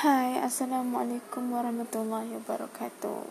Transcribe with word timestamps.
Hi, 0.00 0.40
Assalamualaikum 0.40 1.52
warahmatullahi 1.52 2.32
wabarakatuh. 2.40 3.28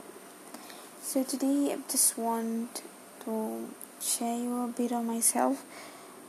So 1.02 1.26
today 1.26 1.74
I 1.74 1.82
just 1.90 2.14
want 2.14 2.86
to 3.26 3.66
share 3.98 4.38
you 4.38 4.54
a 4.62 4.70
bit 4.70 4.94
of 4.94 5.02
myself, 5.02 5.66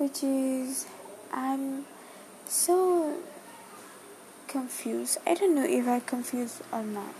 which 0.00 0.24
is 0.24 0.88
I'm 1.29 1.84
so 2.48 3.21
confused. 4.48 5.21
I 5.29 5.37
don't 5.37 5.53
know 5.53 5.68
if 5.68 5.84
I'm 5.84 6.09
confused 6.09 6.64
or 6.72 6.88
not 6.88 7.12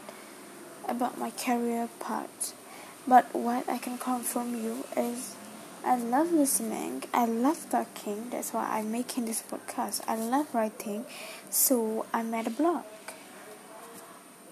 about 0.89 1.21
my 1.21 1.29
career 1.29 1.93
part, 2.01 2.57
but 3.05 3.29
what 3.37 3.69
I 3.69 3.77
can 3.77 4.01
confirm 4.01 4.57
you 4.57 4.89
is 4.97 5.37
I 5.85 6.01
love 6.01 6.33
listening. 6.33 7.05
I 7.13 7.29
love 7.29 7.69
talking. 7.69 8.33
That's 8.33 8.57
why 8.57 8.81
I'm 8.81 8.89
making 8.89 9.29
this 9.29 9.45
podcast. 9.45 10.01
I 10.09 10.17
love 10.17 10.57
writing. 10.57 11.05
So 11.53 12.09
I 12.17 12.25
made 12.25 12.49
a 12.49 12.57
blog. 12.57 12.89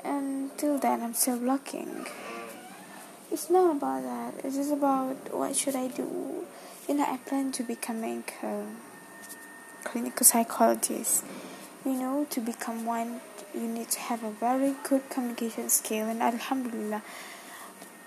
Until 0.05 0.79
then, 0.79 1.03
I'm 1.03 1.15
still 1.15 1.39
blogging. 1.39 2.09
It's 3.31 3.51
not 3.51 3.77
about 3.77 4.03
that. 4.03 4.45
It's 4.45 4.57
just 4.57 4.73
about 4.73 5.35
what 5.35 5.55
should 5.55 5.77
I 5.77 5.89
do. 5.89 6.47
You 6.89 6.95
know, 6.95 7.05
I 7.05 7.19
plan 7.19 7.53
to 7.53 7.63
becoming 7.63 8.25
a 8.43 8.65
clinical 9.85 10.25
psychologist. 10.25 11.25
You 11.85 11.93
know, 11.93 12.27
to 12.31 12.41
become 12.41 12.87
one, 12.87 13.21
you 13.55 13.69
need 13.69 13.91
to 13.91 14.01
have 14.01 14.25
a 14.25 14.31
very 14.31 14.75
good 14.83 15.09
communication 15.11 15.69
skill. 15.69 16.07
And 16.07 16.23
Alhamdulillah, 16.23 17.03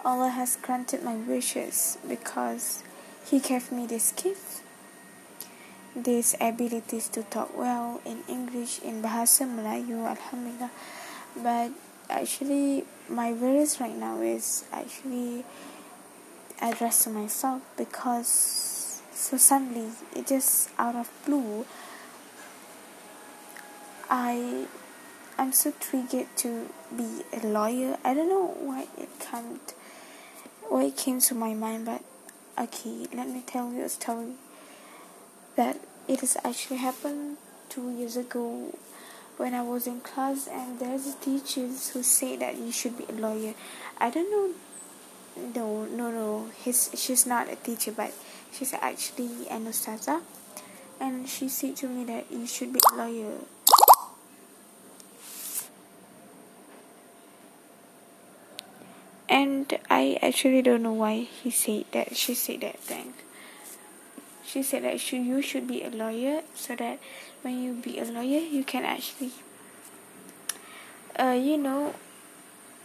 Allah 0.04 0.30
has 0.30 0.58
granted 0.62 1.04
my 1.04 1.16
wishes 1.16 1.98
because 2.08 2.84
he 3.26 3.40
gave 3.40 3.72
me 3.72 3.86
this 3.86 4.12
gift, 4.12 4.64
these 5.96 6.36
abilities 6.42 7.08
to 7.10 7.24
talk 7.24 7.56
well 7.56 8.02
in 8.06 8.24
English, 8.28 8.80
in 8.82 9.04
Bahasa 9.04 9.46
Melayu, 9.46 10.10
Alhamdulillah. 10.10 10.72
But 11.36 11.72
actually, 12.10 12.86
my 13.10 13.32
worries 13.34 13.80
right 13.80 13.96
now 13.96 14.22
is 14.22 14.66
actually 14.72 15.46
addressed 16.62 17.04
to 17.04 17.10
myself 17.10 17.62
because 17.78 19.02
so 19.14 19.38
suddenly, 19.38 19.92
it 20.16 20.28
just 20.28 20.70
out 20.78 20.96
of 20.96 21.10
blue, 21.26 21.66
I 24.10 24.68
I'm 25.38 25.52
so 25.52 25.74
triggered 25.80 26.28
to 26.38 26.70
be 26.96 27.24
a 27.34 27.46
lawyer. 27.46 27.98
I 28.04 28.14
don't 28.14 28.30
know 28.30 28.56
why 28.60 28.88
it 28.98 29.10
can't 29.20 29.74
why 30.70 30.84
it 30.84 30.98
came 30.98 31.20
to 31.22 31.36
my 31.36 31.54
mind, 31.54 31.86
but 31.86 32.04
Okay, 32.60 33.08
let 33.14 33.30
me 33.30 33.42
tell 33.48 33.72
you 33.74 33.82
a 33.84 33.90
story 33.90 34.34
that 35.56 35.80
it 36.08 36.20
has 36.20 36.38
actually 36.44 36.78
happened 36.78 37.38
two 37.70 37.90
years 37.92 38.18
ago 38.18 38.76
when 39.42 39.56
I 39.56 39.64
was 39.64 39.88
in 39.88 40.02
class 40.02 40.48
and 40.48 40.78
there's 40.78 41.08
a 41.08 41.16
teachers 41.18 41.90
who 41.90 42.04
say 42.04 42.38
that 42.38 42.58
you 42.60 42.72
should 42.72 42.96
be 42.96 43.06
a 43.10 43.18
lawyer. 43.18 43.56
I 43.98 44.12
don't 44.12 44.30
know 44.30 44.54
no 45.56 45.86
no 45.86 46.12
no 46.12 46.52
he's 46.64 46.92
she's 46.94 47.26
not 47.26 47.50
a 47.50 47.56
teacher 47.56 47.92
but 47.92 48.14
she's 48.52 48.72
actually 48.74 49.50
an 49.50 49.66
ustazah. 49.66 50.22
And 51.00 51.28
she 51.28 51.50
said 51.50 51.76
to 51.78 51.88
me 51.88 52.06
that 52.06 52.32
you 52.32 52.46
should 52.46 52.72
be 52.72 52.80
a 52.94 52.96
lawyer. 52.96 53.34
And 59.28 59.74
I 59.90 60.20
actually 60.22 60.62
don't 60.62 60.84
know 60.84 60.94
why 60.94 61.26
he 61.42 61.50
said 61.50 61.86
that 61.94 62.16
she 62.16 62.36
said 62.36 62.62
that 62.62 62.78
thing 62.78 63.16
she 64.52 64.62
said 64.62 64.84
that 64.84 65.00
should, 65.00 65.24
you 65.24 65.42
should 65.42 65.68
be 65.68 65.84
a 65.84 65.90
lawyer 65.90 66.42
so 66.56 66.76
that 66.76 67.00
when 67.42 67.62
you 67.64 67.74
be 67.74 68.00
a 68.00 68.06
lawyer 68.06 68.40
you 68.40 68.64
can 68.64 68.84
actually 68.84 69.32
uh, 71.20 71.32
you 71.32 71.58
know 71.58 71.96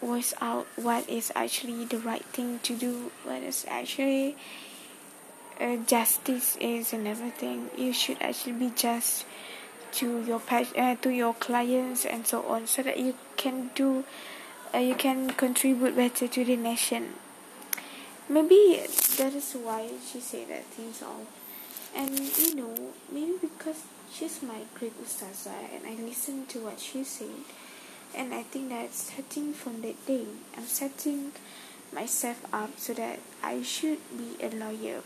voice 0.01 0.35
out 0.41 0.67
what 0.77 1.09
is 1.09 1.33
actually 1.35 1.85
the 1.87 1.99
right 1.99 2.25
thing 2.27 2.61
to 2.61 2.77
do 2.77 3.11
what 3.25 3.43
is 3.43 3.65
actually 3.69 4.37
uh, 5.61 5.77
justice 5.87 6.57
is 6.61 6.93
and 6.93 7.09
everything 7.09 7.71
you 7.77 7.93
should 7.93 8.21
actually 8.21 8.53
be 8.53 8.71
just 8.77 9.25
to 9.91 10.23
your 10.25 10.43
uh, 10.51 10.95
to 10.97 11.11
your 11.11 11.35
clients 11.35 12.05
and 12.05 12.27
so 12.27 12.43
on 12.47 12.67
so 12.67 12.83
that 12.83 12.99
you 12.99 13.15
can 13.37 13.71
do 13.75 14.05
uh, 14.75 14.79
you 14.79 14.95
can 14.95 15.31
contribute 15.31 15.97
better 15.97 16.29
to 16.29 16.45
the 16.45 16.57
nation. 16.57 17.15
Maybe 18.29 18.83
that 19.17 19.33
is 19.33 19.55
why 19.55 19.89
she 20.05 20.21
said 20.21 20.49
that 20.51 20.65
things 20.65 21.03
all. 21.03 21.25
And 21.95 22.19
you 22.39 22.55
know, 22.55 22.75
maybe 23.13 23.35
because 23.41 23.83
she's 24.13 24.43
my 24.43 24.63
great 24.75 24.95
ustazah 25.03 25.75
and 25.75 25.87
I 25.87 26.03
listened 26.03 26.49
to 26.51 26.61
what 26.61 26.81
she 26.81 27.05
said. 27.05 27.45
And 28.15 28.33
I 28.33 28.43
think 28.43 28.71
that 28.71 28.95
starting 28.95 29.53
from 29.53 29.83
that 29.83 30.07
day, 30.07 30.27
I'm 30.57 30.65
setting 30.65 31.33
myself 31.93 32.45
up 32.53 32.79
so 32.79 32.95
that 32.95 33.19
I 33.43 33.63
should 33.63 33.99
be 34.17 34.43
a 34.43 34.49
lawyer. 34.49 35.03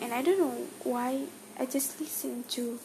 And 0.00 0.12
I 0.12 0.22
don't 0.22 0.38
know 0.38 0.66
why 0.82 1.26
I 1.58 1.66
just 1.66 2.00
listened 2.00 2.48
to 2.50 2.78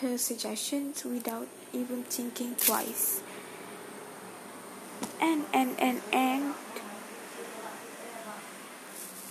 her 0.00 0.18
suggestions 0.18 1.04
without 1.04 1.46
even 1.72 2.02
thinking 2.04 2.56
twice 2.56 3.22
and 5.20 5.44
and 5.52 5.78
and 5.78 6.00
and 6.12 6.54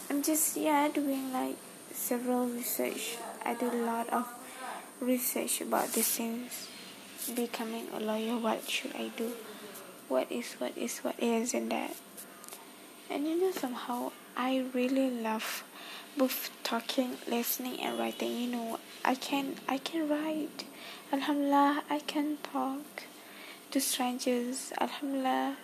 I'm 0.09 0.23
just 0.23 0.57
yeah 0.57 0.87
doing 0.87 1.31
like 1.31 1.57
several 2.03 2.47
research. 2.47 3.15
I 3.45 3.53
do 3.53 3.71
a 3.71 3.79
lot 3.87 4.09
of 4.09 4.27
research 4.99 5.61
about 5.61 5.93
these 5.93 6.09
things. 6.09 6.67
Becoming 7.33 7.87
a 7.95 7.99
lawyer, 8.01 8.35
what 8.37 8.69
should 8.69 8.93
I 8.93 9.07
do? 9.15 9.31
What 10.09 10.29
is 10.29 10.53
what 10.59 10.77
is 10.77 10.99
what 10.99 11.15
is 11.17 11.53
and 11.53 11.71
that. 11.71 11.95
And 13.09 13.25
you 13.25 13.39
know 13.39 13.51
somehow 13.51 14.11
I 14.35 14.65
really 14.73 15.09
love 15.09 15.63
both 16.17 16.51
talking, 16.63 17.15
listening 17.25 17.79
and 17.79 17.97
writing. 17.97 18.35
You 18.35 18.51
know, 18.51 18.79
I 19.05 19.15
can 19.15 19.55
I 19.69 19.77
can 19.77 20.09
write. 20.09 20.65
Alhamdulillah 21.13 21.83
I 21.89 21.99
can 21.99 22.35
talk 22.43 23.07
to 23.71 23.79
strangers. 23.79 24.73
Alhamdulillah 24.77 25.55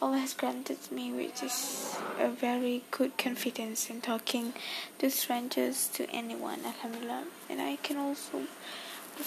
Allah 0.00 0.18
has 0.18 0.32
granted 0.32 0.78
me, 0.92 1.10
which 1.10 1.42
is 1.42 1.96
a 2.20 2.28
very 2.28 2.84
good 2.92 3.18
confidence 3.18 3.90
in 3.90 4.00
talking 4.00 4.54
to 4.98 5.10
strangers, 5.10 5.88
to 5.94 6.08
anyone, 6.10 6.60
Alhamdulillah. 6.64 7.24
And 7.50 7.60
I 7.60 7.76
can 7.76 7.96
also 7.96 8.42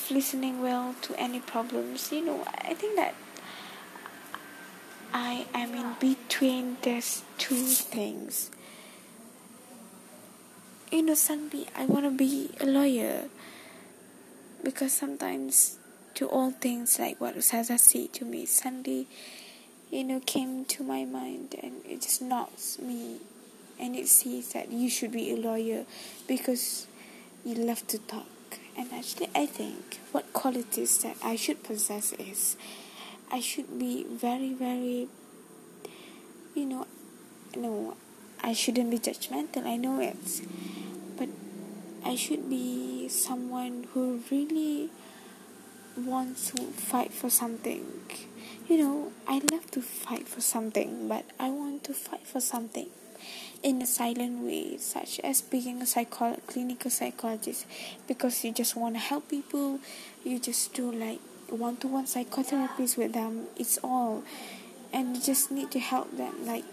listening 0.09 0.61
well 0.61 0.95
to 1.01 1.19
any 1.19 1.41
problems. 1.41 2.11
You 2.11 2.25
know, 2.25 2.47
I 2.47 2.73
think 2.73 2.95
that 2.95 3.15
I 5.13 5.45
am 5.53 5.73
in 5.75 5.95
between 5.99 6.77
these 6.81 7.23
two 7.37 7.65
things. 7.65 8.49
You 10.89 11.03
know, 11.03 11.15
suddenly 11.15 11.67
I 11.75 11.85
want 11.85 12.05
to 12.05 12.11
be 12.11 12.51
a 12.61 12.65
lawyer 12.65 13.25
because 14.63 14.93
sometimes 14.93 15.77
to 16.15 16.27
all 16.27 16.51
things 16.51 16.99
like 16.99 17.19
what 17.19 17.35
Ustazah 17.35 17.79
said 17.79 18.13
to 18.13 18.25
me, 18.25 18.45
suddenly 18.45 19.07
you 19.91 20.05
know 20.05 20.21
came 20.21 20.63
to 20.63 20.83
my 20.83 21.03
mind 21.03 21.53
and 21.61 21.73
it 21.85 22.01
just 22.01 22.21
knocks 22.21 22.79
me 22.79 23.17
and 23.77 23.93
it 23.95 24.07
says 24.07 24.53
that 24.53 24.71
you 24.71 24.89
should 24.89 25.11
be 25.11 25.31
a 25.31 25.35
lawyer 25.35 25.85
because 26.27 26.87
you 27.43 27.55
love 27.55 27.85
to 27.87 27.97
talk. 27.99 28.25
And 28.77 28.91
actually 28.93 29.29
i 29.35 29.45
think 29.45 29.99
what 30.13 30.31
qualities 30.31 30.97
that 31.03 31.17
i 31.21 31.35
should 31.35 31.61
possess 31.61 32.13
is 32.13 32.55
i 33.29 33.41
should 33.41 33.77
be 33.77 34.05
very 34.09 34.53
very 34.53 35.09
you 36.55 36.65
know 36.65 36.87
no 37.55 37.97
i 38.41 38.53
shouldn't 38.53 38.89
be 38.89 38.97
judgmental 38.97 39.65
i 39.65 39.75
know 39.75 39.99
it. 39.99 40.41
But 41.17 41.29
i 42.05 42.15
should 42.15 42.49
be 42.49 43.09
someone 43.09 43.87
who 43.93 44.21
really 44.31 44.89
wants 45.97 46.51
to 46.51 46.63
fight 46.71 47.11
for 47.11 47.29
something 47.29 47.85
you 48.71 48.77
know, 48.77 49.11
I 49.27 49.41
love 49.51 49.69
to 49.71 49.81
fight 49.81 50.29
for 50.29 50.39
something, 50.39 51.09
but 51.09 51.25
I 51.37 51.49
want 51.49 51.83
to 51.83 51.93
fight 51.93 52.25
for 52.25 52.39
something 52.39 52.87
in 53.61 53.81
a 53.81 53.85
silent 53.85 54.45
way, 54.45 54.77
such 54.77 55.19
as 55.19 55.41
being 55.41 55.81
a 55.81 55.85
psycho- 55.85 56.39
clinical 56.47 56.89
psychologist, 56.89 57.65
because 58.07 58.45
you 58.45 58.53
just 58.53 58.77
want 58.77 58.95
to 58.95 58.99
help 58.99 59.27
people, 59.27 59.81
you 60.23 60.39
just 60.39 60.73
do 60.73 60.89
like 60.89 61.19
one 61.49 61.75
to 61.83 61.87
one 61.89 62.05
psychotherapies 62.05 62.97
with 62.97 63.11
them, 63.11 63.47
it's 63.57 63.77
all, 63.83 64.23
and 64.93 65.17
you 65.17 65.21
just 65.21 65.51
need 65.51 65.69
to 65.71 65.79
help 65.79 66.15
them, 66.15 66.47
like 66.47 66.63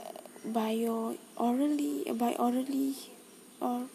uh, 0.00 0.18
by 0.46 0.70
your 0.70 1.14
orally, 1.36 2.10
by 2.12 2.32
orally, 2.40 2.96
or 3.60 3.86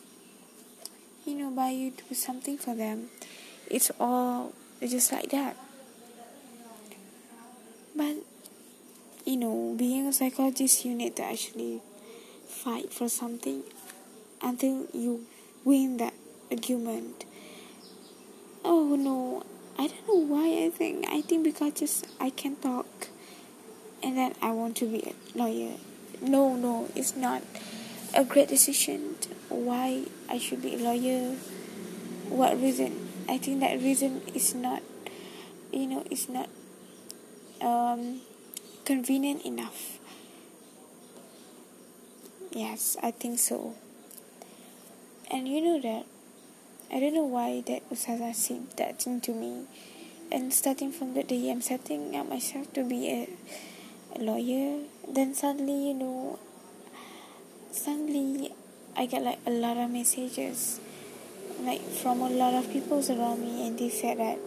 you 1.26 1.36
know, 1.36 1.52
by 1.52 1.68
you 1.68 1.92
do 1.92 2.16
something 2.16 2.58
for 2.58 2.74
them, 2.74 3.10
it's 3.70 3.92
all 4.00 4.54
just 4.80 5.12
like 5.12 5.30
that. 5.32 5.58
But 8.02 8.18
you 9.26 9.38
know, 9.38 9.76
being 9.78 10.08
a 10.08 10.14
psychologist, 10.14 10.86
you 10.86 10.96
need 10.96 11.16
to 11.18 11.24
actually 11.24 11.84
fight 12.48 12.92
for 12.92 13.08
something 13.08 13.62
until 14.42 14.88
you 14.92 15.28
win 15.64 15.98
that 15.98 16.16
argument. 16.50 17.26
Oh 18.66 18.96
no, 18.96 19.44
I 19.78 19.86
don't 19.86 20.08
know 20.08 20.36
why 20.36 20.66
I 20.66 20.72
think 20.72 21.06
I 21.10 21.22
think 21.22 21.44
because 21.44 21.74
just 21.74 22.08
I 22.20 22.32
can 22.32 22.56
talk 22.56 23.10
and 24.02 24.18
then 24.18 24.34
I 24.42 24.50
want 24.50 24.78
to 24.78 24.88
be 24.88 25.04
a 25.06 25.38
lawyer. 25.38 25.76
No, 26.24 26.56
no, 26.56 26.90
it's 26.96 27.16
not 27.16 27.44
a 28.16 28.24
great 28.24 28.48
decision. 28.48 29.14
Why 29.50 30.06
I 30.28 30.40
should 30.40 30.64
be 30.64 30.74
a 30.74 30.78
lawyer? 30.80 31.36
What 32.30 32.60
reason? 32.60 33.10
I 33.30 33.38
think 33.38 33.60
that 33.60 33.78
reason 33.80 34.24
is 34.34 34.56
not, 34.56 34.82
you 35.72 35.86
know, 35.86 36.04
it's 36.10 36.28
not 36.28 36.50
um, 37.62 38.22
convenient 38.86 39.46
enough. 39.46 40.00
Yes, 42.52 42.98
I 43.02 43.12
think 43.12 43.40
so. 43.40 43.76
And 45.30 45.48
you 45.48 45.62
know 45.62 45.80
that 45.80 46.06
I 46.94 47.00
don't 47.00 47.14
know 47.14 47.24
why 47.24 47.64
that 47.68 47.90
Ustazah 47.90 48.36
said 48.36 48.76
that 48.76 49.02
thing 49.02 49.22
to 49.22 49.32
me. 49.32 49.64
And 50.30 50.54
starting 50.54 50.92
from 50.92 51.14
that 51.14 51.28
day, 51.28 51.50
I'm 51.50 51.62
setting 51.62 52.16
up 52.16 52.28
myself 52.28 52.74
to 52.74 52.84
be 52.84 53.08
a, 53.08 53.30
a 54.16 54.20
lawyer. 54.20 54.84
Then 55.08 55.34
suddenly, 55.34 55.88
you 55.88 55.94
know, 55.94 56.40
suddenly 57.72 58.52
I 58.98 59.06
get 59.06 59.24
like 59.24 59.40
a 59.46 59.52
lot 59.52 59.78
of 59.78 59.90
messages, 59.90 60.82
like 61.62 61.82
from 61.82 62.22
a 62.22 62.30
lot 62.30 62.54
of 62.54 62.70
people 62.72 63.00
around 63.00 63.40
me, 63.40 63.68
and 63.68 63.80
they 63.80 63.90
said 63.90 64.20
that, 64.20 64.38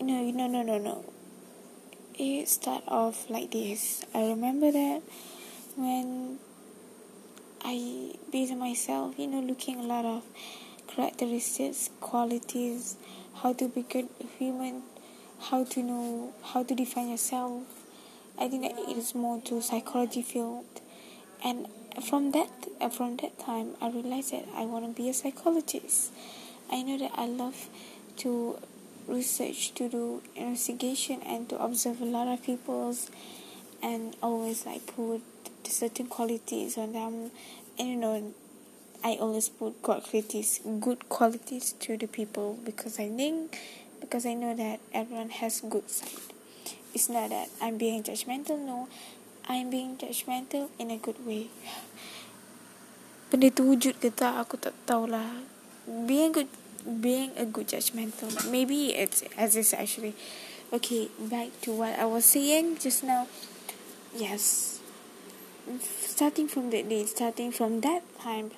no, 0.00 0.22
no, 0.30 0.46
no, 0.46 0.62
no, 0.62 0.78
no. 0.78 1.11
It 2.24 2.48
start 2.48 2.84
off 2.86 3.28
like 3.28 3.50
this. 3.50 4.04
I 4.14 4.28
remember 4.28 4.70
that 4.70 5.02
when 5.74 6.38
I 7.64 8.14
based 8.30 8.54
myself, 8.54 9.18
you 9.18 9.26
know, 9.26 9.40
looking 9.40 9.80
a 9.80 9.82
lot 9.82 10.04
of 10.04 10.22
characteristics, 10.86 11.90
qualities, 12.00 12.96
how 13.34 13.54
to 13.54 13.66
be 13.66 13.82
good 13.82 14.08
human, 14.38 14.84
how 15.50 15.64
to 15.64 15.82
know 15.82 16.32
how 16.44 16.62
to 16.62 16.76
define 16.76 17.08
yourself. 17.10 17.64
I 18.38 18.46
think 18.46 18.62
that 18.62 18.78
it 18.88 18.96
is 18.96 19.16
more 19.16 19.40
to 19.46 19.60
psychology 19.60 20.22
field, 20.22 20.64
and 21.44 21.66
from 22.04 22.30
that 22.30 22.50
from 22.92 23.16
that 23.16 23.36
time, 23.40 23.74
I 23.80 23.90
realized 23.90 24.30
that 24.30 24.46
I 24.54 24.64
want 24.64 24.84
to 24.84 25.02
be 25.02 25.08
a 25.08 25.12
psychologist. 25.12 26.12
I 26.70 26.82
know 26.82 26.98
that 26.98 27.10
I 27.16 27.26
love 27.26 27.68
to 28.18 28.60
research, 29.06 29.74
to 29.74 29.88
do 29.88 30.22
investigation, 30.36 31.22
and 31.22 31.48
to 31.48 31.58
observe 31.62 32.00
a 32.00 32.06
lot 32.06 32.28
of 32.28 32.42
people's, 32.42 33.10
and 33.82 34.16
always 34.22 34.66
like 34.66 34.86
put 34.86 35.22
certain 35.64 36.06
qualities 36.06 36.76
on 36.76 36.92
them, 36.92 37.30
and 37.78 37.88
you 37.88 37.96
know 37.96 38.34
I 39.02 39.18
always 39.18 39.48
put 39.48 39.82
good 39.82 40.02
qualities, 40.06 40.60
good 40.78 41.08
qualities 41.08 41.74
to 41.80 41.96
the 41.96 42.06
people 42.06 42.58
because 42.62 43.00
I 43.00 43.08
think, 43.10 43.58
because 44.00 44.24
I 44.26 44.34
know 44.34 44.54
that 44.54 44.78
everyone 44.94 45.30
has 45.30 45.58
good 45.58 45.90
side. 45.90 46.30
It's 46.94 47.08
not 47.08 47.30
that 47.30 47.48
I'm 47.60 47.78
being 47.78 48.04
judgmental. 48.04 48.62
No, 48.62 48.86
I'm 49.48 49.70
being 49.70 49.96
judgmental 49.96 50.70
in 50.78 50.92
a 50.92 50.98
good 50.98 51.18
way. 51.26 51.50
Benda 53.32 53.48
tu 53.50 53.64
wujud 53.64 53.98
ke 53.98 54.12
tak 54.12 54.38
aku 54.38 54.60
tak 54.60 54.76
tahulah. 54.86 55.42
Being 55.88 56.30
good, 56.30 56.52
being 57.00 57.32
a 57.36 57.44
good 57.44 57.68
judgmental. 57.68 58.50
Maybe 58.50 58.94
it's 58.94 59.22
as 59.36 59.56
is 59.56 59.74
actually. 59.74 60.14
Okay, 60.72 61.08
back 61.18 61.48
to 61.62 61.72
what 61.72 61.98
I 61.98 62.06
was 62.06 62.24
saying 62.24 62.78
just 62.78 63.04
now. 63.04 63.28
Yes, 64.16 64.80
starting 65.80 66.48
from 66.48 66.70
that 66.70 66.88
day, 66.88 67.04
starting 67.04 67.52
from 67.52 67.80
that 67.82 68.02
time. 68.18 68.52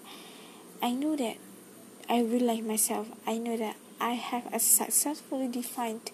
I 0.81 0.93
know 0.93 1.17
that 1.17 1.37
I 2.09 2.21
realize 2.21 2.63
myself. 2.63 3.09
I 3.27 3.39
know 3.39 3.57
that 3.57 3.77
I 4.01 4.13
have 4.13 4.53
a 4.53 4.61
successfully 4.61 5.49
defined 5.49 6.11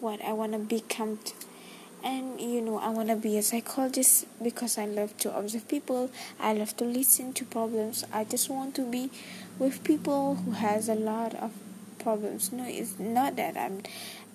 what 0.00 0.22
I 0.24 0.32
want 0.32 0.52
to 0.52 0.58
become. 0.58 1.18
And 2.02 2.40
you 2.40 2.60
know, 2.60 2.78
I 2.78 2.88
want 2.90 3.08
to 3.08 3.16
be 3.16 3.36
a 3.36 3.42
psychologist 3.42 4.26
because 4.42 4.78
I 4.78 4.86
love 4.86 5.16
to 5.18 5.36
observe 5.36 5.68
people. 5.68 6.10
I 6.40 6.52
love 6.54 6.76
to 6.78 6.84
listen 6.84 7.32
to 7.34 7.44
problems. 7.44 8.04
I 8.12 8.24
just 8.24 8.48
want 8.48 8.74
to 8.76 8.82
be 8.82 9.10
with 9.58 9.82
people 9.84 10.36
who 10.36 10.52
has 10.52 10.88
a 10.88 10.94
lot 10.94 11.34
of 11.34 11.52
problems. 11.98 12.52
No, 12.52 12.64
it's 12.66 12.98
not 12.98 13.36
that 13.36 13.56
I'm, 13.56 13.82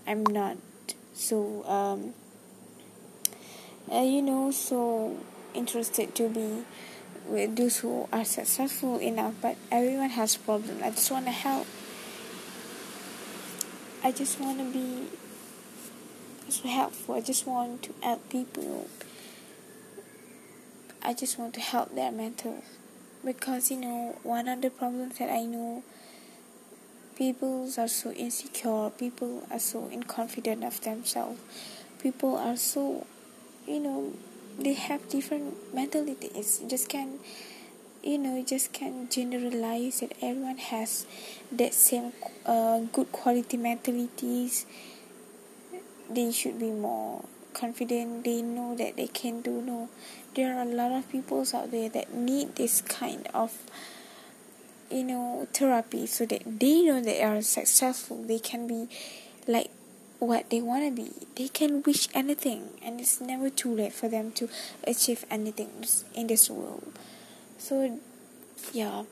I'm 0.07 0.25
not. 0.25 0.57
So 1.13 1.63
um, 1.65 2.13
uh, 3.91 4.01
you 4.01 4.21
know, 4.21 4.51
so 4.51 5.17
interested 5.53 6.15
to 6.15 6.29
be 6.29 6.63
with 7.27 7.55
those 7.55 7.79
who 7.79 8.07
are 8.11 8.25
successful 8.25 8.97
enough 8.97 9.33
but 9.41 9.55
everyone 9.69 10.09
has 10.09 10.35
problems 10.37 10.81
i 10.81 10.89
just 10.89 11.11
want 11.11 11.25
to 11.25 11.31
help. 11.31 11.67
I 14.03 14.11
just 14.11 14.39
want 14.39 14.57
to 14.57 14.65
be 14.65 15.05
so 16.49 16.67
helpful. 16.67 17.13
I 17.13 17.21
just 17.21 17.45
want 17.45 17.83
to 17.83 17.93
help 18.01 18.27
people. 18.29 18.87
I 21.03 21.13
just 21.13 21.37
want 21.37 21.53
to 21.53 21.59
help 21.59 21.93
their 21.93 22.11
mental 22.11 22.63
because 23.23 23.71
you 23.71 23.77
know 23.77 24.17
one 24.23 24.47
of 24.47 24.61
the 24.61 24.69
problems 24.69 25.17
that 25.19 25.29
i 25.29 25.43
know 25.43 25.83
people 27.21 27.69
are 27.77 27.87
so 27.87 28.11
insecure 28.13 28.89
people 28.97 29.43
are 29.51 29.59
so 29.59 29.87
inconfident 29.93 30.65
of 30.65 30.81
themselves. 30.81 31.39
People 32.01 32.35
are 32.35 32.57
so 32.57 33.05
you 33.67 33.79
know 33.79 34.13
they 34.57 34.73
have 34.73 35.07
different 35.07 35.71
mentalities. 35.71 36.59
You 36.63 36.67
just 36.67 36.89
can 36.89 37.19
you 38.03 38.17
know 38.17 38.37
you 38.37 38.43
just 38.43 38.73
can 38.73 39.07
generalize 39.09 39.99
that 39.99 40.13
everyone 40.19 40.57
has 40.57 41.05
that 41.51 41.75
same 41.75 42.11
uh, 42.45 42.79
good 42.91 43.11
quality 43.11 43.57
mentalities. 43.57 44.65
They 46.09 46.31
should 46.31 46.59
be 46.59 46.71
more 46.71 47.23
confident 47.53 48.23
they 48.23 48.41
know 48.41 48.75
that 48.75 48.97
they 48.97 49.07
can 49.07 49.41
do 49.41 49.61
no 49.61 49.89
there 50.35 50.57
are 50.57 50.61
a 50.61 50.65
lot 50.65 50.91
of 50.91 51.09
people 51.09 51.45
out 51.53 51.71
there 51.71 51.89
that 51.89 52.13
need 52.13 52.55
this 52.55 52.81
kind 52.81 53.27
of 53.33 53.57
you 54.89 55.03
know 55.03 55.47
therapy 55.53 56.05
so 56.05 56.25
that 56.25 56.41
they 56.45 56.81
know 56.83 57.01
they 57.01 57.21
are 57.21 57.41
successful 57.41 58.23
they 58.23 58.39
can 58.39 58.67
be 58.67 58.87
like 59.47 59.69
what 60.21 60.51
they 60.51 60.61
want 60.61 60.85
to 60.85 60.91
be. 60.91 61.11
They 61.35 61.47
can 61.47 61.81
wish 61.81 62.07
anything, 62.13 62.69
and 62.83 63.01
it's 63.01 63.19
never 63.19 63.49
too 63.49 63.73
late 63.73 63.91
for 63.91 64.07
them 64.07 64.31
to 64.33 64.47
achieve 64.85 65.25
anything 65.31 65.83
in 66.13 66.27
this 66.27 66.47
world. 66.47 66.93
So, 67.57 67.99
yeah, 68.71 69.03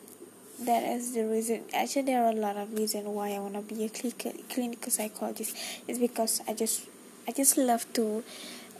that 0.62 0.83
is 0.83 1.15
the 1.15 1.25
reason. 1.25 1.63
Actually, 1.74 2.03
there 2.03 2.24
are 2.24 2.30
a 2.30 2.36
lot 2.36 2.57
of 2.57 2.77
reasons 2.77 3.07
why 3.07 3.31
I 3.31 3.39
want 3.39 3.56
to 3.56 3.62
be 3.62 3.86
a 3.86 3.89
clinical, 3.89 4.91
psychologist. 4.91 5.57
It's 5.88 5.97
because 5.97 6.41
I 6.48 6.53
just, 6.53 6.86
I 7.29 7.31
just 7.31 7.57
love 7.57 7.86
to 7.93 8.24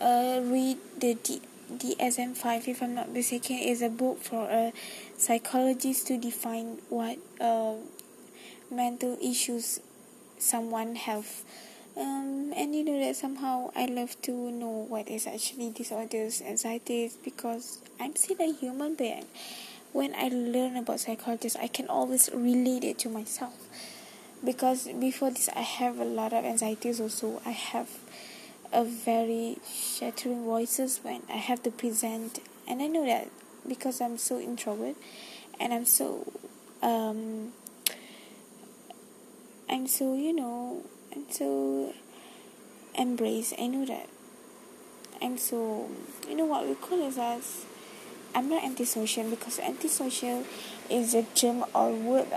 uh, 0.02 0.42
read 0.42 0.78
the 0.98 1.14
D, 1.14 1.40
DSM 1.72 2.36
five. 2.36 2.68
If 2.68 2.82
I'm 2.82 2.96
not 2.96 3.14
mistaken, 3.14 3.58
is 3.58 3.84
a 3.84 3.90
book 3.90 4.18
for 4.24 4.50
a 4.50 4.74
psychologist 5.20 6.08
to 6.08 6.18
define 6.18 6.80
what 6.90 7.20
uh, 7.40 7.76
mental 8.72 9.20
issues 9.22 9.82
someone 10.40 10.96
have 10.96 11.28
um, 11.96 12.52
and 12.56 12.74
you 12.74 12.84
know 12.84 13.00
that 13.00 13.16
somehow 13.16 13.70
I 13.76 13.86
love 13.86 14.20
to 14.24 14.32
know 14.32 14.88
what 14.90 15.10
is 15.10 15.28
actually 15.28 15.70
disorders, 15.70 16.42
anxieties, 16.42 17.18
because 17.24 17.78
I'm 18.00 18.16
still 18.16 18.38
a 18.42 18.52
human 18.52 18.96
being. 18.96 19.26
When 19.94 20.16
I 20.16 20.30
learn 20.30 20.76
about 20.76 21.02
psychology, 21.02 21.52
I 21.62 21.68
can 21.68 21.88
always 21.88 22.32
relate 22.34 22.84
it 22.84 22.98
to 23.00 23.10
myself. 23.10 23.54
Because 24.44 24.88
before 24.88 25.30
this, 25.30 25.50
I 25.56 25.62
have 25.62 26.00
a 26.00 26.06
lot 26.06 26.34
of 26.34 26.46
anxieties 26.46 27.00
also. 27.00 27.44
I 27.46 27.52
have 27.52 27.90
a 28.72 28.84
very 28.84 29.58
shattering 29.66 30.46
voices 30.46 31.00
when 31.04 31.24
I 31.30 31.38
have 31.38 31.64
to 31.64 31.72
present, 31.72 32.40
and 32.68 32.82
I 32.82 32.88
know 32.88 33.06
that 33.06 33.30
because 33.68 34.02
I'm 34.02 34.18
so 34.18 34.40
introvert, 34.40 34.96
and 35.60 35.74
I'm 35.74 35.86
so 35.86 36.32
um, 36.82 37.54
I'm 39.70 39.88
so 39.88 40.16
you 40.16 40.34
know 40.34 40.84
and 41.12 41.26
so 41.30 41.94
embrace 42.96 43.54
I 43.58 43.68
know 43.68 43.86
that 43.86 44.10
and 45.22 45.40
so 45.40 45.90
you 46.28 46.36
know 46.36 46.46
what 46.46 46.68
we 46.68 46.76
call 46.76 47.08
it 47.08 47.18
as 47.18 47.66
I'm 48.34 48.50
not 48.50 48.64
antisocial 48.64 49.30
because 49.30 49.60
antisocial 49.60 50.46
is 50.90 51.14
a 51.14 51.24
term 51.36 51.64
or 51.74 51.92
word 51.92 52.28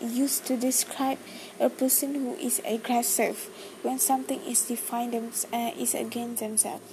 used 0.00 0.44
to 0.46 0.56
describe 0.56 1.18
a 1.60 1.68
person 1.68 2.14
who 2.14 2.34
is 2.34 2.60
aggressive 2.66 3.48
when 3.82 3.98
something 3.98 4.40
is 4.44 4.62
defined 4.66 5.12
them, 5.12 5.30
uh, 5.52 5.70
is 5.78 5.94
against 5.94 6.40
themselves 6.40 6.92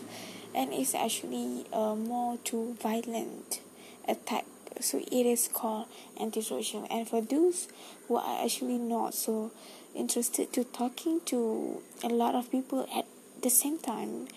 and 0.53 0.73
is 0.73 0.95
actually 0.95 1.65
uh, 1.73 1.95
more 1.95 2.37
to 2.43 2.75
violent 2.81 3.61
attack. 4.07 4.45
So 4.79 4.99
it 4.99 5.25
is 5.25 5.49
called 5.51 5.87
antisocial. 6.19 6.87
And 6.89 7.07
for 7.07 7.21
those 7.21 7.67
who 8.07 8.17
are 8.17 8.43
actually 8.43 8.77
not 8.77 9.13
so 9.13 9.51
interested 9.95 10.53
to 10.53 10.63
talking 10.63 11.21
to 11.25 11.81
a 12.03 12.07
lot 12.07 12.35
of 12.35 12.51
people 12.51 12.87
at 12.95 13.05
the 13.41 13.49
same 13.49 13.79
time 13.79 14.27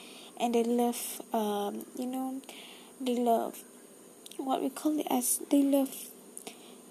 and 0.40 0.54
they 0.54 0.64
love 0.64 1.20
um, 1.32 1.84
you 1.96 2.06
know 2.06 2.40
they 3.00 3.16
love 3.16 3.62
what 4.36 4.62
we 4.62 4.70
call 4.70 4.98
it 4.98 5.06
as 5.10 5.40
they 5.50 5.62
love 5.62 6.08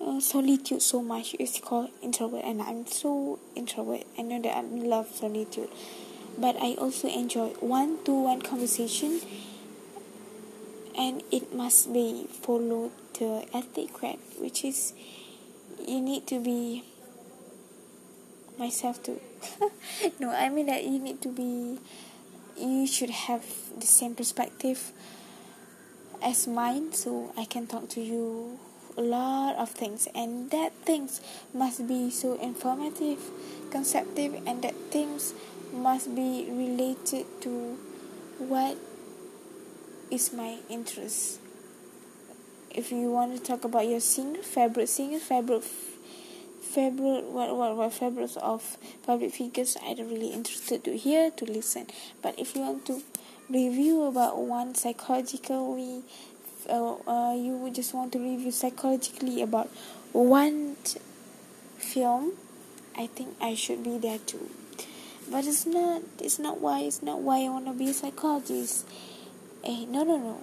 uh, 0.01 0.20
solitude 0.20 0.81
so 0.81 1.01
much 1.01 1.36
it's 1.39 1.60
called 1.60 1.89
introvert 2.01 2.43
and 2.43 2.62
i'm 2.62 2.86
so 2.88 3.39
introvert. 3.55 4.03
I 4.17 4.24
know 4.24 4.41
that 4.41 4.55
i 4.55 4.62
love 4.62 5.08
solitude. 5.13 5.70
But 6.38 6.55
i 6.62 6.74
also 6.75 7.08
enjoy 7.08 7.50
one-to-one 7.60 8.41
conversation 8.41 9.22
and 10.98 11.24
it 11.31 11.53
must 11.53 11.93
be 11.93 12.27
followed 12.41 12.91
the 13.20 13.46
etiquette 13.53 14.20
which 14.39 14.63
is 14.63 14.93
you 15.88 16.01
need 16.01 16.27
to 16.27 16.39
be 16.39 16.84
myself 18.58 19.01
too. 19.03 19.20
No 20.20 20.31
i 20.31 20.50
mean 20.50 20.67
that 20.67 20.84
you 20.84 21.00
need 21.00 21.22
to 21.22 21.29
be 21.29 21.79
you 22.58 22.86
should 22.88 23.10
have 23.10 23.43
the 23.77 23.88
same 23.88 24.15
perspective 24.15 24.91
as 26.22 26.48
mine 26.48 26.93
so 26.93 27.34
i 27.38 27.46
can 27.46 27.65
talk 27.65 27.89
to 27.89 28.01
you 28.01 28.60
a 28.98 29.01
lot 29.01 29.55
of 29.55 29.69
things 29.69 30.07
and 30.13 30.51
that 30.51 30.74
things 30.86 31.21
must 31.53 31.88
be 31.88 32.10
so 32.10 32.39
informative 32.41 33.19
conceptive 33.71 34.36
and 34.45 34.62
that 34.63 34.75
things 34.91 35.33
must 35.74 36.13
be 36.15 36.45
related 36.50 37.25
to 37.41 37.77
what 38.38 38.77
is 40.10 40.33
my 40.33 40.60
interest. 40.69 41.39
If 42.69 42.91
you 42.91 43.12
want 43.12 43.36
to 43.36 43.41
talk 43.41 43.63
about 43.63 43.88
your 43.88 44.00
singer 44.00 44.41
favorite 44.41 44.89
singer 44.89 45.19
favorite 45.19 45.63
favorite 45.63 47.25
what 47.25 47.55
what 47.55 47.75
what 47.75 47.93
favorites 47.93 48.38
of 48.38 48.77
public 49.03 49.33
figures 49.33 49.77
I 49.83 49.93
don't 49.93 50.10
really 50.10 50.31
interested 50.31 50.83
to 50.86 50.98
hear 50.98 51.31
to 51.31 51.45
listen. 51.45 51.88
But 52.21 52.39
if 52.39 52.55
you 52.55 52.62
want 52.62 52.86
to 52.88 53.01
review 53.50 54.03
about 54.03 54.38
one 54.38 54.75
psychologically 54.75 56.03
uh, 56.70 56.96
uh, 57.08 57.34
you 57.34 57.56
would 57.58 57.75
just 57.75 57.94
want 57.94 58.12
to 58.13 58.20
review 58.20 58.51
psychologically 58.51 59.41
about 59.41 59.70
one 60.12 60.75
film 61.77 62.34
I 62.98 63.08
think 63.08 63.36
I 63.41 63.56
should 63.56 63.84
be 63.84 63.98
there 63.98 64.20
too. 64.20 64.50
But 65.30 65.46
it's 65.46 65.65
not 65.65 66.01
it's 66.20 66.39
not 66.39 66.60
why 66.60 66.82
it's 66.82 67.01
not 67.01 67.22
why 67.22 67.46
I 67.46 67.50
want 67.50 67.65
to 67.68 67.74
be 67.74 67.89
a 67.89 67.94
psychologist. 67.94 68.86
Eh 69.63 69.86
no 69.88 70.03
no 70.03 70.18
no. 70.18 70.41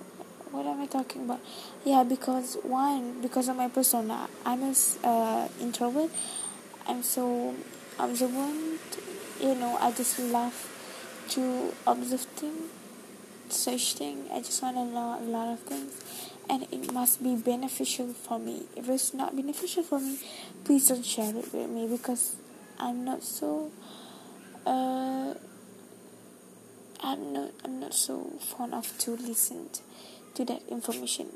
What 0.51 0.65
am 0.67 0.81
I 0.81 0.87
talking 0.87 1.25
about? 1.25 1.41
Yeah 1.85 2.05
because 2.05 2.57
one 2.63 3.21
because 3.21 3.49
of 3.49 3.57
my 3.57 3.69
persona. 3.69 4.29
I'm 4.47 4.63
a 4.63 4.75
uh, 5.05 5.49
introvert. 5.61 6.11
I'm 6.87 7.03
so 7.03 7.55
observant 7.99 8.81
you 9.41 9.55
know 9.55 9.77
I 9.81 9.93
just 9.93 10.19
love 10.19 10.57
to 11.31 11.75
observe 11.87 12.23
things 12.23 12.71
such 13.53 13.95
thing 13.95 14.25
I 14.33 14.39
just 14.41 14.63
want 14.63 14.77
to 14.77 14.85
know 14.85 15.19
a 15.21 15.25
lot 15.25 15.53
of 15.53 15.61
things 15.61 16.31
and 16.51 16.67
it 16.73 16.93
must 16.93 17.23
be 17.23 17.37
beneficial 17.37 18.15
for 18.15 18.39
me. 18.39 18.63
If 18.75 18.89
it's 18.89 19.13
not 19.13 19.37
beneficial 19.37 19.83
for 19.83 20.01
me 20.01 20.19
please 20.65 20.89
don't 20.89 21.05
share 21.05 21.31
it 21.31 21.53
with 21.53 21.69
me 21.69 21.87
because 21.89 22.37
I'm 22.79 23.05
not 23.05 23.23
so 23.23 23.71
uh 24.67 25.35
I'm 27.01 27.33
not 27.33 27.51
I'm 27.65 27.81
not 27.81 27.95
so 27.95 28.33
fond 28.41 28.75
of 28.75 28.97
to 28.99 29.13
listen 29.13 29.71
to 30.35 30.45
that 30.45 30.63
information. 30.69 31.29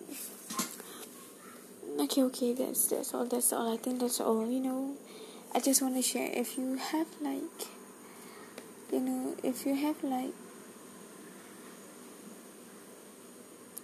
Okay 2.00 2.23
okay 2.23 2.52
that's 2.54 2.87
that's 2.88 3.14
all 3.14 3.26
that's 3.26 3.52
all. 3.52 3.73
I 3.73 3.76
think 3.76 4.00
that's 4.00 4.21
all 4.21 4.50
you 4.50 4.61
know. 4.61 4.97
I 5.54 5.61
just 5.61 5.83
want 5.83 5.97
to 5.97 6.02
share 6.02 6.31
if 6.33 6.57
you 6.57 6.76
have 6.76 7.07
like 7.21 7.69
you 8.92 9.00
know 9.00 9.37
if 9.42 9.66
you 9.66 9.75
have 9.75 10.02
like 10.02 10.33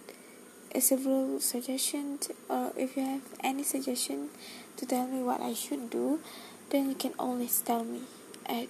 a 0.07 0.58
several 0.77 1.39
suggestions 1.39 2.29
or 2.47 2.67
uh, 2.67 2.69
if 2.77 2.95
you 2.95 3.03
have 3.03 3.21
any 3.43 3.63
suggestion 3.63 4.29
to 4.77 4.85
tell 4.85 5.07
me 5.07 5.23
what 5.23 5.41
I 5.41 5.53
should 5.53 5.89
do 5.89 6.19
then 6.69 6.89
you 6.89 6.95
can 6.95 7.13
always 7.17 7.59
tell 7.61 7.83
me 7.83 8.01
at 8.45 8.67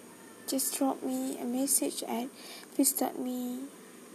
just 0.47 0.77
drop 0.77 1.03
me 1.03 1.37
a 1.39 1.45
message 1.45 2.01
at 2.03 2.27
please 2.75 2.95
me 3.19 3.59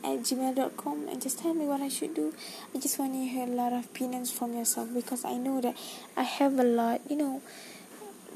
at 0.04 0.20
gmail.com 0.20 1.08
and 1.08 1.22
just 1.22 1.38
tell 1.38 1.54
me 1.54 1.64
what 1.64 1.80
I 1.80 1.88
should 1.88 2.14
do. 2.14 2.34
I 2.74 2.78
just 2.78 2.98
want 2.98 3.14
to 3.14 3.24
hear 3.24 3.44
a 3.44 3.50
lot 3.50 3.72
of 3.72 3.86
opinions 3.86 4.30
from 4.30 4.52
yourself 4.52 4.92
because 4.92 5.24
I 5.24 5.36
know 5.36 5.60
that 5.62 5.76
I 6.16 6.22
have 6.22 6.58
a 6.58 6.62
lot, 6.62 7.00
you 7.08 7.16
know, 7.16 7.40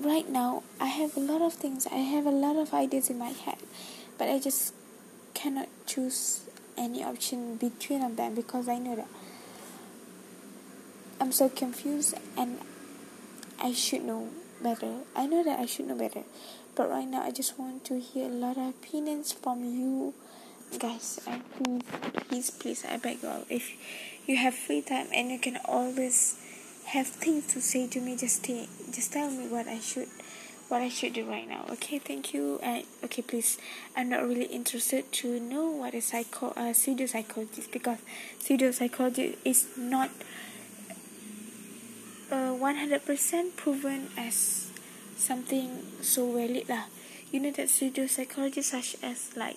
right 0.00 0.28
now 0.28 0.62
I 0.80 0.86
have 0.86 1.16
a 1.16 1.20
lot 1.20 1.42
of 1.42 1.52
things, 1.52 1.86
I 1.86 1.96
have 1.96 2.24
a 2.24 2.30
lot 2.30 2.56
of 2.56 2.72
ideas 2.72 3.10
in 3.10 3.18
my 3.18 3.30
head, 3.30 3.58
but 4.16 4.28
I 4.28 4.38
just 4.38 4.72
cannot 5.34 5.68
choose 5.86 6.40
any 6.76 7.04
option 7.04 7.56
between 7.56 8.02
of 8.02 8.16
them 8.16 8.34
because 8.34 8.68
I 8.68 8.78
know 8.78 8.96
that 8.96 9.08
I'm 11.20 11.32
so 11.32 11.48
confused 11.48 12.14
and 12.36 12.58
I 13.60 13.72
should 13.72 14.04
know 14.04 14.28
better. 14.62 14.98
I 15.16 15.26
know 15.26 15.42
that 15.44 15.58
I 15.58 15.66
should 15.66 15.86
know 15.88 15.96
better, 15.96 16.22
but 16.74 16.88
right 16.90 17.08
now 17.08 17.22
I 17.22 17.30
just 17.30 17.58
want 17.58 17.84
to 17.86 17.98
hear 17.98 18.26
a 18.26 18.32
lot 18.32 18.56
of 18.56 18.68
opinions 18.68 19.32
from 19.32 19.64
you 19.64 20.14
guys. 20.78 21.20
And 21.26 21.42
please 21.50 21.82
please 22.28 22.50
please 22.50 22.84
i 22.84 22.96
beg 22.98 23.22
you 23.22 23.28
all 23.28 23.44
if 23.48 23.72
you 24.26 24.36
have 24.36 24.54
free 24.54 24.82
time 24.82 25.06
and 25.14 25.30
you 25.30 25.38
can 25.38 25.58
always 25.64 26.38
have 26.86 27.06
things 27.06 27.46
to 27.54 27.60
say 27.60 27.86
to 27.86 28.00
me 28.00 28.16
just 28.16 28.44
stay, 28.44 28.68
just 28.90 29.12
tell 29.12 29.30
me 29.30 29.48
what 29.48 29.66
i 29.66 29.78
should 29.78 30.08
what 30.68 30.82
i 30.82 30.88
should 30.88 31.14
do 31.14 31.24
right 31.24 31.48
now. 31.48 31.64
Okay 31.70 31.98
thank 31.98 32.34
you. 32.34 32.60
And 32.62 32.84
okay 33.02 33.22
please. 33.22 33.58
I'm 33.96 34.10
not 34.10 34.22
really 34.28 34.44
interested 34.44 35.10
to 35.12 35.40
know 35.40 35.70
what 35.70 35.94
is 35.94 36.04
psycho 36.06 36.52
uh, 36.56 36.72
pseudo 36.74 37.06
psychologist 37.06 37.72
because 37.72 37.98
pseudo 38.38 38.70
psychology 38.70 39.38
is 39.44 39.66
not 39.76 40.10
100% 42.68 43.56
proven 43.56 44.10
as 44.16 44.68
something 45.16 45.88
so 46.04 46.32
valid 46.36 46.68
lah. 46.68 46.84
You 47.32 47.40
know 47.40 47.50
that 47.56 47.72
pseudo 47.72 48.04
psychology 48.06 48.60
such 48.60 48.96
as 49.00 49.32
like 49.36 49.56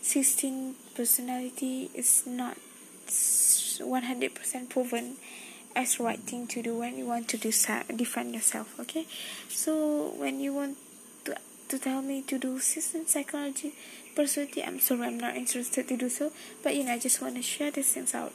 16 0.00 0.74
personality 0.96 1.90
is 1.92 2.24
not 2.24 2.56
100% 3.04 4.68
proven 4.68 5.16
as 5.76 6.00
right 6.00 6.20
thing 6.20 6.46
to 6.48 6.62
do 6.62 6.78
when 6.78 6.96
you 6.96 7.04
want 7.04 7.28
to 7.28 7.36
do 7.36 7.52
defend 7.94 8.32
yourself 8.32 8.80
okay? 8.80 9.04
So 9.48 10.12
when 10.16 10.40
you 10.40 10.54
want 10.54 10.78
to 11.24 11.36
to 11.68 11.78
tell 11.78 12.00
me 12.00 12.22
to 12.24 12.38
do 12.40 12.58
system 12.58 13.04
psychology 13.04 13.76
personality 14.16 14.64
i'm 14.64 14.80
sorry 14.80 15.04
i'm 15.04 15.20
not 15.20 15.36
interested 15.36 15.86
to 15.86 15.96
do 16.00 16.08
so. 16.08 16.32
But 16.64 16.74
you 16.74 16.84
know 16.84 16.96
i 16.96 16.98
just 16.98 17.20
want 17.20 17.36
to 17.36 17.42
share 17.42 17.70
these 17.70 17.92
things 17.92 18.14
out 18.14 18.32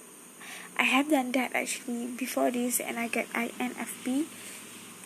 i 0.78 0.84
have 0.84 1.10
done 1.10 1.32
that 1.32 1.52
actually 1.54 2.08
before 2.08 2.52
this 2.52 2.80
and 2.80 3.00
i 3.00 3.08
get 3.08 3.28
infp 3.34 4.26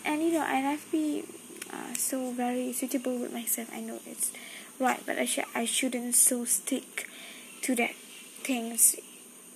and 0.06 0.22
you 0.22 0.32
know 0.32 0.44
infp 0.44 1.24
uh, 1.72 1.94
so 1.94 2.32
very 2.32 2.72
suitable 2.74 3.17
with 3.17 3.34
myself. 3.34 3.70
I 3.74 3.82
know 3.82 4.00
it's 4.06 4.32
right 4.79 5.01
but 5.06 5.17
I, 5.17 5.25
sh- 5.25 5.51
I 5.56 5.65
shouldn't 5.65 6.15
so 6.15 6.46
stick 6.46 7.10
to 7.63 7.75
that 7.75 7.96
things 8.44 8.96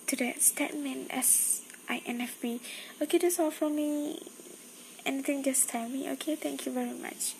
to 0.08 0.16
that 0.16 0.42
statement 0.42 1.08
as 1.10 1.62
INFP 1.88 2.60
okay 3.00 3.18
that's 3.18 3.38
all 3.38 3.50
from 3.50 3.76
me. 3.76 4.20
Anything 5.04 5.42
just 5.42 5.68
tell 5.68 5.88
me. 5.88 6.10
Okay 6.10 6.36
thank 6.36 6.66
you 6.66 6.72
very 6.72 6.92
much 6.92 7.34